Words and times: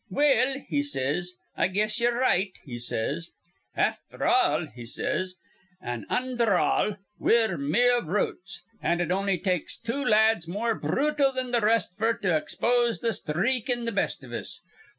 'Well,' 0.09 0.61
he 0.67 0.81
says, 0.81 1.33
'I 1.55 1.67
guess 1.67 2.01
ye're 2.01 2.17
right.' 2.17 2.57
he 2.65 2.79
says. 2.79 3.29
'Afther 3.77 4.25
all,' 4.25 4.65
he 4.65 4.83
says, 4.83 5.35
'an' 5.79 6.07
undher 6.09 6.57
all, 6.57 6.97
we're 7.19 7.55
mere 7.55 8.01
brutes; 8.01 8.63
an' 8.81 8.99
it 8.99 9.11
on'y 9.11 9.37
takes 9.37 9.77
two 9.77 10.03
lads 10.03 10.47
more 10.47 10.73
brutal 10.73 11.31
than 11.31 11.51
th' 11.51 11.61
rest 11.61 11.99
f'r 11.99 12.19
to 12.21 12.35
expose 12.35 12.97
th' 12.97 13.13
sthreak 13.13 13.69
in 13.69 13.85
th' 13.85 13.93
best 13.93 14.23
iv 14.23 14.33
us. 14.33 14.63